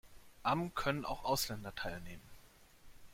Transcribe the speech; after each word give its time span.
Am 0.41 0.73
können 0.73 1.05
auch 1.05 1.25
Ausländer 1.25 1.75
teilnehmen. 1.75 2.27